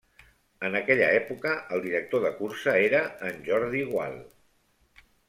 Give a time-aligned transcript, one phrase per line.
[0.67, 4.17] En aquella època, el director de cursa era en Jordi Gual.